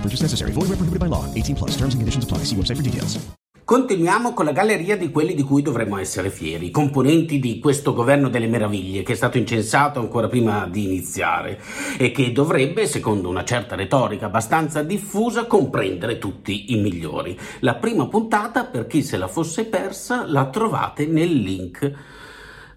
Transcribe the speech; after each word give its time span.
No 0.00 0.06
purchase 0.06 0.22
necessary. 0.22 0.52
Void 0.52 0.68
where 0.68 0.76
prohibited 0.76 0.98
by 0.98 1.08
law. 1.08 1.26
18 1.34 1.54
plus. 1.54 1.76
Terms 1.76 1.92
and 1.92 2.00
conditions 2.00 2.24
apply. 2.24 2.44
See 2.44 2.56
website 2.56 2.76
for 2.76 2.82
details. 2.82 3.18
Continuiamo 3.62 4.32
con 4.32 4.46
la 4.46 4.52
galleria 4.52 4.96
di 4.96 5.12
quelli 5.12 5.32
di 5.32 5.44
cui 5.44 5.62
dovremmo 5.62 5.96
essere 5.96 6.30
fieri, 6.30 6.66
i 6.66 6.70
componenti 6.72 7.38
di 7.38 7.60
questo 7.60 7.94
governo 7.94 8.28
delle 8.28 8.48
meraviglie 8.48 9.04
che 9.04 9.12
è 9.12 9.14
stato 9.14 9.38
incensato 9.38 10.00
ancora 10.00 10.26
prima 10.26 10.66
di 10.66 10.82
iniziare 10.82 11.62
e 11.96 12.10
che 12.10 12.32
dovrebbe, 12.32 12.88
secondo 12.88 13.28
una 13.28 13.44
certa 13.44 13.76
retorica 13.76 14.26
abbastanza 14.26 14.82
diffusa, 14.82 15.46
comprendere 15.46 16.18
tutti 16.18 16.72
i 16.72 16.80
migliori. 16.80 17.38
La 17.60 17.76
prima 17.76 18.08
puntata, 18.08 18.64
per 18.64 18.88
chi 18.88 19.04
se 19.04 19.16
la 19.16 19.28
fosse 19.28 19.66
persa, 19.66 20.26
la 20.26 20.48
trovate 20.48 21.06
nel 21.06 21.32
link, 21.32 21.92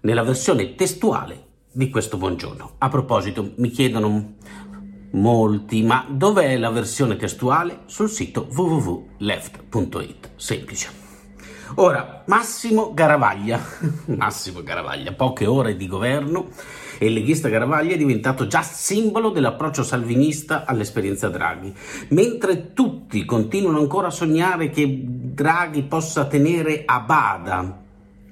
nella 0.02 0.22
versione 0.22 0.76
testuale 0.76 1.46
di 1.72 1.90
questo 1.90 2.18
buongiorno. 2.18 2.74
A 2.78 2.88
proposito, 2.88 3.54
mi 3.56 3.70
chiedono 3.70 4.34
molti, 5.14 5.82
ma 5.82 6.06
dov'è 6.08 6.56
la 6.56 6.70
versione 6.70 7.16
testuale? 7.16 7.80
Sul 7.86 8.08
sito 8.08 8.48
www.left.it. 8.50 10.30
Semplice. 10.36 11.02
Ora, 11.76 12.22
Massimo 12.26 12.92
Garavaglia, 12.94 13.60
Massimo 14.16 14.62
Garavaglia, 14.62 15.12
poche 15.12 15.46
ore 15.46 15.76
di 15.76 15.88
governo 15.88 16.48
e 16.98 17.06
il 17.06 17.12
leghista 17.12 17.48
Garavaglia 17.48 17.94
è 17.94 17.96
diventato 17.96 18.46
già 18.46 18.62
simbolo 18.62 19.30
dell'approccio 19.30 19.82
salvinista 19.82 20.64
all'esperienza 20.66 21.28
Draghi, 21.28 21.74
mentre 22.10 22.72
tutti 22.72 23.24
continuano 23.24 23.78
ancora 23.78 24.06
a 24.08 24.12
sognare 24.12 24.70
che 24.70 25.00
Draghi 25.04 25.82
possa 25.82 26.26
tenere 26.26 26.82
a 26.84 27.00
bada 27.00 27.83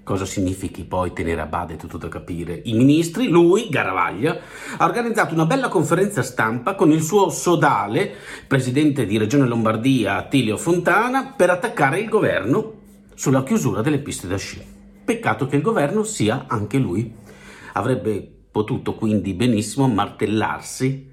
cosa 0.04 0.24
significhi 0.24 0.84
poi 0.84 1.12
tenere 1.12 1.40
a 1.40 1.46
bada 1.46 1.74
è 1.74 1.76
tutto 1.76 1.96
da 1.96 2.08
capire. 2.08 2.60
I 2.64 2.74
ministri, 2.74 3.28
lui, 3.28 3.68
Garavaglia, 3.68 4.38
ha 4.76 4.84
organizzato 4.84 5.34
una 5.34 5.46
bella 5.46 5.68
conferenza 5.68 6.22
stampa 6.22 6.74
con 6.74 6.90
il 6.90 7.02
suo 7.02 7.30
sodale, 7.30 8.12
presidente 8.46 9.06
di 9.06 9.18
Regione 9.18 9.46
Lombardia 9.46 10.16
Attilio 10.16 10.56
Fontana, 10.56 11.34
per 11.36 11.50
attaccare 11.50 12.00
il 12.00 12.08
governo 12.08 12.80
sulla 13.14 13.44
chiusura 13.44 13.82
delle 13.82 14.00
piste 14.00 14.26
da 14.26 14.36
sci. 14.36 14.62
Peccato 15.04 15.46
che 15.46 15.56
il 15.56 15.62
governo 15.62 16.02
sia 16.02 16.44
anche 16.48 16.78
lui. 16.78 17.14
Avrebbe 17.74 18.28
potuto 18.50 18.94
quindi 18.94 19.32
benissimo 19.34 19.88
martellarsi 19.88 21.10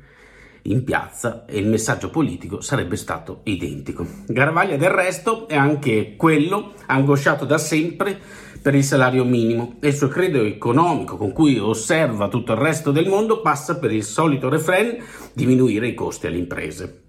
in 0.64 0.84
piazza 0.84 1.46
e 1.46 1.58
il 1.58 1.68
messaggio 1.68 2.10
politico 2.10 2.62
sarebbe 2.62 2.96
stato 2.96 3.42
identico. 3.44 4.06
Garavaglia 4.28 4.76
del 4.76 4.90
resto 4.90 5.48
è 5.48 5.56
anche 5.56 6.16
quello 6.16 6.74
angosciato 6.86 7.46
da 7.46 7.58
sempre 7.58 8.20
per 8.62 8.76
il 8.76 8.84
salario 8.84 9.24
minimo 9.24 9.76
e 9.80 9.90
il 9.90 9.96
suo 9.96 10.08
credo 10.08 10.42
economico 10.44 11.18
con 11.18 11.32
cui 11.32 11.58
osserva 11.58 12.28
tutto 12.28 12.54
il 12.54 12.60
resto 12.60 12.92
del 12.92 13.08
mondo 13.08 13.42
passa 13.42 13.78
per 13.78 13.92
il 13.92 14.04
solito 14.04 14.50
refrain 14.50 14.98
diminuire 15.34 15.88
i 15.88 15.94
costi 15.94 16.28
alle 16.28 16.38
imprese. 16.38 17.02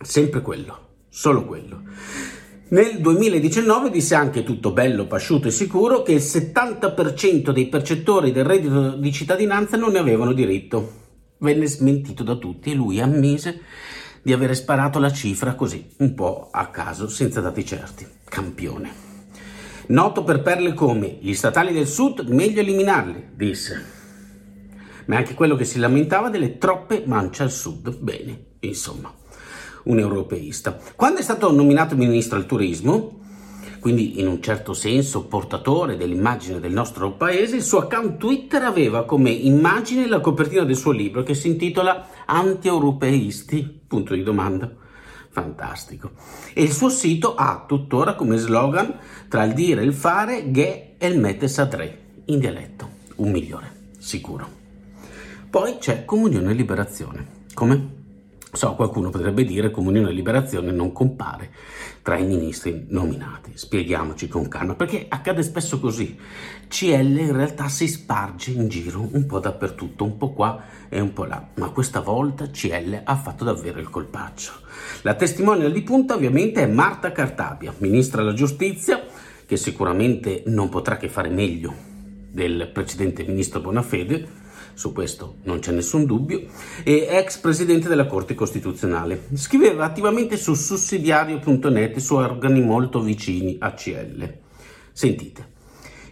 Sempre 0.00 0.42
quello, 0.42 0.78
solo 1.08 1.44
quello. 1.44 1.82
Nel 2.68 3.00
2019 3.00 3.90
disse 3.90 4.14
anche 4.14 4.42
tutto 4.42 4.72
bello, 4.72 5.06
pasciuto 5.06 5.48
e 5.48 5.50
sicuro 5.50 6.02
che 6.02 6.12
il 6.12 6.22
70% 6.22 7.50
dei 7.50 7.68
percettori 7.68 8.32
del 8.32 8.44
reddito 8.44 8.96
di 8.96 9.12
cittadinanza 9.12 9.76
non 9.76 9.92
ne 9.92 9.98
avevano 9.98 10.32
diritto. 10.32 11.00
Venne 11.38 11.66
smentito 11.66 12.22
da 12.22 12.36
tutti 12.36 12.70
e 12.70 12.74
lui 12.74 12.98
ammise 12.98 13.60
di 14.22 14.32
avere 14.32 14.54
sparato 14.54 14.98
la 14.98 15.12
cifra 15.12 15.54
così, 15.54 15.86
un 15.98 16.14
po' 16.14 16.48
a 16.50 16.68
caso, 16.68 17.08
senza 17.08 17.40
dati 17.40 17.64
certi. 17.64 18.06
Campione. 18.24 19.11
Noto 19.88 20.22
per 20.22 20.42
perle 20.42 20.74
come 20.74 21.18
gli 21.20 21.34
statali 21.34 21.72
del 21.72 21.86
sud, 21.86 22.20
meglio 22.28 22.60
eliminarli, 22.60 23.30
disse. 23.34 23.84
Ma 25.06 25.16
anche 25.16 25.34
quello 25.34 25.56
che 25.56 25.64
si 25.64 25.78
lamentava 25.78 26.30
delle 26.30 26.58
troppe 26.58 27.02
mance 27.04 27.42
al 27.42 27.50
sud. 27.50 27.98
Bene, 27.98 28.44
insomma, 28.60 29.12
un 29.84 29.98
europeista. 29.98 30.78
Quando 30.94 31.18
è 31.18 31.22
stato 31.22 31.50
nominato 31.50 31.96
ministro 31.96 32.38
al 32.38 32.46
turismo, 32.46 33.20
quindi 33.80 34.20
in 34.20 34.28
un 34.28 34.40
certo 34.40 34.74
senso 34.74 35.26
portatore 35.26 35.96
dell'immagine 35.96 36.60
del 36.60 36.72
nostro 36.72 37.14
paese, 37.14 37.56
il 37.56 37.62
suo 37.62 37.80
account 37.80 38.16
Twitter 38.16 38.62
aveva 38.62 39.04
come 39.04 39.30
immagine 39.30 40.06
la 40.06 40.20
copertina 40.20 40.62
del 40.62 40.76
suo 40.76 40.92
libro 40.92 41.24
che 41.24 41.34
si 41.34 41.48
intitola 41.48 42.06
Anti-europeisti? 42.24 43.80
Punto 43.88 44.14
di 44.14 44.22
domanda. 44.22 44.72
Fantastico. 45.32 46.10
E 46.52 46.62
il 46.62 46.72
suo 46.72 46.90
sito 46.90 47.34
ha 47.34 47.64
tuttora 47.66 48.14
come 48.14 48.36
slogan 48.36 48.98
tra 49.28 49.44
il 49.44 49.54
dire 49.54 49.80
e 49.80 49.84
il 49.84 49.94
fare 49.94 50.50
Ghe 50.50 50.96
e 50.98 51.06
il 51.06 51.18
mette 51.18 51.48
sadre, 51.48 52.00
in 52.26 52.38
dialetto, 52.38 52.90
un 53.16 53.30
migliore, 53.30 53.72
sicuro. 53.98 54.46
Poi 55.48 55.78
c'è 55.78 56.04
comunione 56.04 56.50
e 56.50 56.54
liberazione. 56.54 57.26
Come? 57.54 58.01
So, 58.54 58.74
qualcuno 58.74 59.08
potrebbe 59.08 59.44
dire 59.44 59.70
comunione 59.70 60.10
e 60.10 60.12
liberazione 60.12 60.72
non 60.72 60.92
compare 60.92 61.48
tra 62.02 62.18
i 62.18 62.26
ministri 62.26 62.84
nominati. 62.88 63.52
Spieghiamoci 63.54 64.28
con 64.28 64.46
calma, 64.46 64.74
perché 64.74 65.06
accade 65.08 65.42
spesso 65.42 65.80
così. 65.80 66.18
CL 66.68 67.18
in 67.18 67.32
realtà 67.32 67.68
si 67.68 67.88
sparge 67.88 68.50
in 68.50 68.68
giro 68.68 69.08
un 69.10 69.24
po' 69.24 69.38
dappertutto, 69.38 70.04
un 70.04 70.18
po' 70.18 70.32
qua 70.32 70.64
e 70.90 71.00
un 71.00 71.14
po' 71.14 71.24
là, 71.24 71.48
ma 71.54 71.70
questa 71.70 72.00
volta 72.00 72.50
CL 72.50 73.00
ha 73.02 73.16
fatto 73.16 73.42
davvero 73.42 73.80
il 73.80 73.88
colpaccio. 73.88 74.52
La 75.00 75.14
testimonial 75.14 75.72
di 75.72 75.82
punta 75.82 76.14
ovviamente 76.14 76.62
è 76.62 76.66
Marta 76.66 77.10
Cartabia, 77.10 77.72
ministra 77.78 78.20
della 78.20 78.34
giustizia, 78.34 79.02
che 79.46 79.56
sicuramente 79.56 80.42
non 80.46 80.68
potrà 80.68 80.98
che 80.98 81.08
fare 81.08 81.30
meglio 81.30 81.72
del 82.30 82.68
precedente 82.70 83.24
ministro 83.24 83.60
Bonafede, 83.60 84.40
su 84.74 84.92
questo 84.92 85.36
non 85.44 85.58
c'è 85.58 85.72
nessun 85.72 86.04
dubbio, 86.06 86.46
e 86.82 87.06
ex 87.10 87.38
presidente 87.38 87.88
della 87.88 88.06
Corte 88.06 88.34
Costituzionale. 88.34 89.28
Scriveva 89.34 89.84
attivamente 89.84 90.36
su 90.36 90.54
sussidiario.net 90.54 91.98
su 91.98 92.14
organi 92.14 92.60
molto 92.60 93.00
vicini 93.00 93.56
a 93.60 93.72
CL. 93.72 94.32
Sentite. 94.92 95.50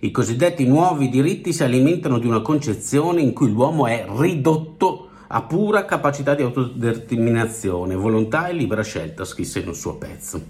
I 0.01 0.11
cosiddetti 0.11 0.67
nuovi 0.67 1.11
diritti 1.11 1.53
si 1.53 1.63
alimentano 1.63 2.19
di 2.19 2.27
una 2.27 2.41
concezione 2.41 3.21
in 3.21 3.35
cui 3.35 3.51
l'uomo 3.51 3.87
è 3.87 4.07
ridotto 4.09 5.09
a 5.33 5.43
pura 5.43 5.85
capacità 5.85 6.35
di 6.35 6.43
autodeterminazione, 6.43 7.95
volontà 7.95 8.49
e 8.49 8.55
libera 8.55 8.83
scelta, 8.83 9.25
scrisse 9.25 9.61
in 9.61 9.69
un 9.69 9.75
suo 9.75 9.97
pezzo. 9.97 10.43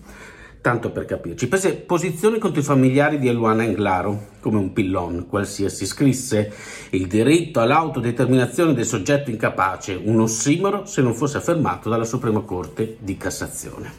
Tanto 0.62 0.90
per 0.90 1.06
capirci, 1.06 1.48
prese 1.48 1.74
posizione 1.74 2.36
contro 2.36 2.60
i 2.60 2.64
familiari 2.64 3.18
di 3.18 3.28
Eluana 3.28 3.62
Englaro, 3.62 4.26
come 4.40 4.58
un 4.58 4.74
pillon 4.74 5.26
qualsiasi, 5.26 5.86
scrisse 5.86 6.52
il 6.90 7.06
diritto 7.06 7.60
all'autodeterminazione 7.60 8.74
del 8.74 8.84
soggetto 8.84 9.30
incapace, 9.30 9.98
un 10.04 10.20
ossimoro 10.20 10.84
se 10.84 11.00
non 11.00 11.14
fosse 11.14 11.38
affermato 11.38 11.88
dalla 11.88 12.04
Suprema 12.04 12.40
Corte 12.40 12.98
di 12.98 13.16
Cassazione. 13.16 13.90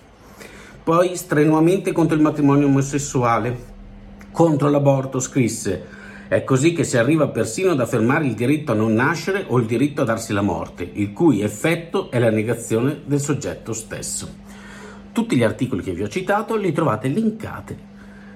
Poi 0.84 1.16
strenuamente 1.16 1.92
contro 1.94 2.16
il 2.16 2.22
matrimonio 2.22 2.68
omosessuale, 2.68 3.58
contro 4.32 4.70
l'aborto, 4.70 5.20
scrisse 5.20 6.00
è 6.28 6.44
così 6.44 6.74
che 6.74 6.84
si 6.84 6.96
arriva 6.96 7.28
persino 7.28 7.72
ad 7.72 7.80
affermare 7.80 8.26
il 8.26 8.36
diritto 8.36 8.72
a 8.72 8.76
non 8.76 8.94
nascere 8.94 9.46
o 9.48 9.58
il 9.58 9.66
diritto 9.66 10.04
a 10.04 10.06
darsi 10.06 10.32
la 10.32 10.42
morte, 10.42 10.88
il 10.94 11.12
cui 11.12 11.42
effetto 11.42 12.12
è 12.12 12.20
la 12.20 12.30
negazione 12.30 13.02
del 13.04 13.20
soggetto 13.20 13.74
stesso. 13.74 14.41
Tutti 15.12 15.36
gli 15.36 15.44
articoli 15.44 15.84
che 15.84 15.92
vi 15.92 16.04
ho 16.04 16.08
citato 16.08 16.56
li 16.56 16.72
trovate 16.72 17.10
linkati 17.10 17.76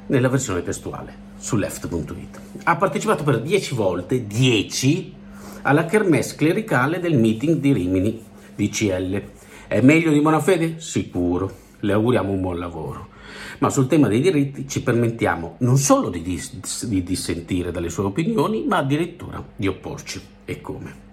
nella 0.08 0.28
versione 0.28 0.62
testuale 0.62 1.24
su 1.38 1.56
left.it. 1.56 2.42
Ha 2.64 2.76
partecipato 2.76 3.24
per 3.24 3.42
10 3.42 3.76
volte, 3.76 4.28
10, 4.28 5.14
alla 5.62 5.86
kermesse 5.86 6.36
clericale 6.36 7.00
del 7.00 7.18
meeting 7.18 7.60
di 7.60 7.72
Rimini 7.72 8.22
di 8.56 8.70
CL. 8.70 9.24
È 9.68 9.80
meglio 9.80 10.12
di 10.12 10.20
Bonafede? 10.20 10.76
Sicuro. 10.80 11.64
Le 11.80 11.94
auguriamo 11.94 12.32
un 12.32 12.42
buon 12.42 12.60
lavoro. 12.60 13.08
ma 13.60 13.70
sul 13.70 13.88
tema 13.88 14.10
dei 14.10 14.20
diritti 14.20 14.68
ci 14.68 14.84
permettiamo 14.84 15.56
non 15.60 15.78
solo 15.78 16.10
di, 16.10 16.22
dis- 16.22 16.86
di 16.86 17.04
dissentire 17.04 17.72
dalle 17.72 17.90
sue 17.90 18.04
opinioni, 18.04 18.66
ma 18.68 18.78
addirittura 18.78 19.42
di 19.56 19.68
opporci. 19.68 20.22
E 20.44 20.60
come? 20.60 21.05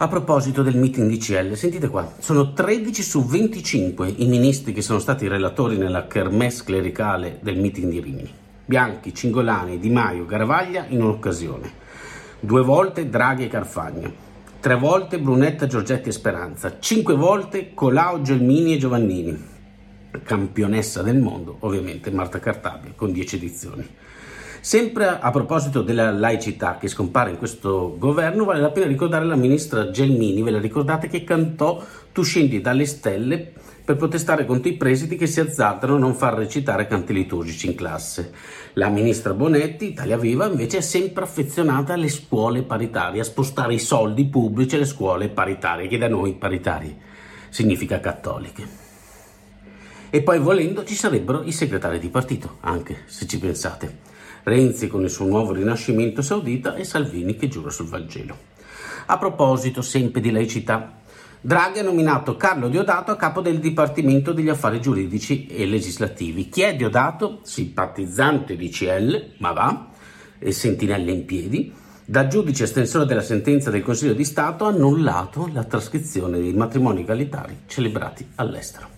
A 0.00 0.06
proposito 0.06 0.62
del 0.62 0.76
meeting 0.76 1.08
di 1.08 1.18
CL, 1.18 1.54
sentite 1.54 1.88
qua, 1.88 2.08
sono 2.20 2.52
13 2.52 3.02
su 3.02 3.24
25 3.24 4.14
i 4.18 4.26
ministri 4.26 4.72
che 4.72 4.80
sono 4.80 5.00
stati 5.00 5.26
relatori 5.26 5.76
nella 5.76 6.06
kermesse 6.06 6.62
clericale 6.62 7.40
del 7.42 7.58
meeting 7.58 7.90
di 7.90 7.98
Rimini. 7.98 8.32
Bianchi, 8.64 9.12
Cingolani, 9.12 9.80
Di 9.80 9.90
Maio, 9.90 10.24
Garavaglia 10.24 10.84
in 10.86 11.02
un'occasione. 11.02 11.72
Due 12.38 12.62
volte 12.62 13.08
Draghi 13.08 13.46
e 13.46 13.48
Carfagna. 13.48 14.08
Tre 14.60 14.76
volte 14.76 15.18
Brunetta, 15.18 15.66
Giorgetti 15.66 16.10
e 16.10 16.12
Speranza. 16.12 16.76
Cinque 16.78 17.16
volte 17.16 17.74
Colau, 17.74 18.22
Gelmini 18.22 18.74
e 18.74 18.78
Giovannini. 18.78 19.44
Campionessa 20.22 21.02
del 21.02 21.18
mondo, 21.18 21.56
ovviamente 21.60 22.10
Marta 22.10 22.38
Cartabia, 22.38 22.92
con 22.94 23.12
10 23.12 23.36
edizioni. 23.36 23.88
Sempre 24.60 25.06
a 25.20 25.30
proposito 25.30 25.82
della 25.82 26.10
laicità 26.10 26.78
che 26.78 26.88
scompare 26.88 27.30
in 27.30 27.38
questo 27.38 27.96
governo, 27.96 28.44
vale 28.44 28.60
la 28.60 28.70
pena 28.70 28.86
ricordare 28.86 29.24
la 29.24 29.36
ministra 29.36 29.90
Gelmini, 29.90 30.42
ve 30.42 30.50
la 30.50 30.58
ricordate 30.58 31.08
che 31.08 31.24
cantò 31.24 31.82
Tu 32.12 32.22
scendi 32.22 32.60
dalle 32.60 32.84
stelle 32.84 33.52
per 33.84 33.96
protestare 33.96 34.44
contro 34.44 34.68
i 34.68 34.76
presidi 34.76 35.16
che 35.16 35.26
si 35.26 35.40
azzardano 35.40 35.94
a 35.94 35.98
non 35.98 36.14
far 36.14 36.34
recitare 36.34 36.86
canti 36.86 37.12
liturgici 37.12 37.68
in 37.68 37.74
classe. 37.74 38.32
La 38.74 38.88
ministra 38.88 39.32
Bonetti, 39.32 39.86
Italia 39.86 40.18
Viva, 40.18 40.46
invece 40.46 40.78
è 40.78 40.82
sempre 40.82 41.24
affezionata 41.24 41.94
alle 41.94 42.08
scuole 42.08 42.62
paritarie, 42.62 43.20
a 43.20 43.24
spostare 43.24 43.74
i 43.74 43.78
soldi 43.78 44.26
pubblici 44.26 44.74
alle 44.74 44.84
scuole 44.84 45.28
paritarie, 45.28 45.88
che 45.88 45.96
da 45.96 46.08
noi 46.08 46.34
paritarie 46.34 46.96
significa 47.48 48.00
cattoliche. 48.00 48.87
E 50.10 50.22
poi 50.22 50.38
volendo 50.38 50.84
ci 50.84 50.94
sarebbero 50.94 51.42
i 51.42 51.52
segretari 51.52 51.98
di 51.98 52.08
partito, 52.08 52.56
anche 52.60 53.02
se 53.06 53.26
ci 53.26 53.38
pensate. 53.38 53.98
Renzi 54.44 54.86
con 54.88 55.02
il 55.02 55.10
suo 55.10 55.26
nuovo 55.26 55.52
rinascimento 55.52 56.22
saudita 56.22 56.74
e 56.74 56.84
Salvini 56.84 57.36
che 57.36 57.48
giura 57.48 57.68
sul 57.68 57.88
Vangelo. 57.88 58.36
A 59.06 59.18
proposito 59.18 59.82
sempre 59.82 60.22
di 60.22 60.30
laicità, 60.30 61.00
Draghi 61.40 61.80
ha 61.80 61.82
nominato 61.82 62.36
Carlo 62.36 62.68
Diodato 62.68 63.10
a 63.10 63.16
capo 63.16 63.40
del 63.40 63.60
Dipartimento 63.60 64.32
degli 64.32 64.48
Affari 64.48 64.80
Giuridici 64.80 65.46
e 65.46 65.66
Legislativi. 65.66 66.48
Chi 66.48 66.62
è 66.62 66.74
Diodato? 66.74 67.40
Simpatizzante 67.42 68.56
di 68.56 68.70
CL, 68.70 69.34
ma 69.38 69.52
va, 69.52 69.88
e 70.38 70.52
sentinelle 70.52 71.12
in 71.12 71.24
piedi, 71.26 71.72
da 72.04 72.26
giudice 72.26 72.64
estensore 72.64 73.04
della 73.04 73.20
sentenza 73.20 73.70
del 73.70 73.82
Consiglio 73.82 74.14
di 74.14 74.24
Stato 74.24 74.64
ha 74.64 74.68
annullato 74.68 75.48
la 75.52 75.64
trascrizione 75.64 76.38
dei 76.38 76.54
matrimoni 76.54 77.02
egalitari 77.02 77.60
celebrati 77.66 78.26
all'estero. 78.36 78.97